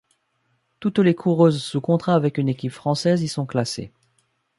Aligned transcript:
Toutes 0.79 0.97
les 0.97 1.13
coureuses 1.13 1.61
sous 1.61 1.79
contrat 1.79 2.15
avec 2.15 2.39
une 2.39 2.49
équipe 2.49 2.71
française 2.71 3.21
y 3.21 3.27
sont 3.27 3.45
classées. 3.45 3.91